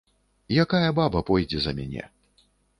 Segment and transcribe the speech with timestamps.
[0.63, 2.11] Якая баба пойдзе за мяне?